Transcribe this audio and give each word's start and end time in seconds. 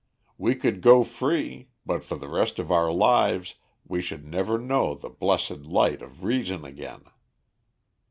We 0.35 0.55
could 0.55 0.81
go 0.81 1.03
free, 1.03 1.69
but 1.85 2.03
for 2.03 2.15
the 2.15 2.27
rest 2.27 2.57
of 2.57 2.71
our 2.71 2.91
lives 2.91 3.53
we 3.87 4.01
should 4.01 4.25
never 4.25 4.57
know 4.57 4.95
the 4.95 5.09
blessed 5.09 5.59
light 5.67 6.01
of 6.01 6.23
reason 6.23 6.65
again. 6.65 7.03